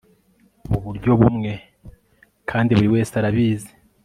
muburyo 0.69 1.11
bumwe, 1.19 1.51
kandi 2.49 2.71
buriwese 2.77 3.13
arabizi 3.17 3.71